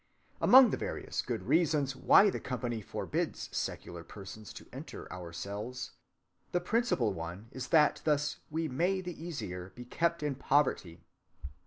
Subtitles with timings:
[0.41, 5.91] Among the various good reasons why the company forbids secular persons to enter our cells,
[6.53, 11.01] the principal one is that thus we may the easier be kept in poverty.